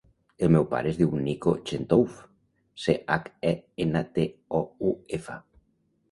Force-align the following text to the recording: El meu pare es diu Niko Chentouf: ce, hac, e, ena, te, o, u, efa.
El 0.45 0.49
meu 0.53 0.63
pare 0.69 0.89
es 0.91 0.95
diu 0.99 1.11
Niko 1.25 1.51
Chentouf: 1.71 2.15
ce, 2.85 2.95
hac, 3.15 3.27
e, 3.49 3.51
ena, 3.85 4.01
te, 4.15 4.25
o, 4.61 4.63
u, 4.93 4.95
efa. 5.19 5.37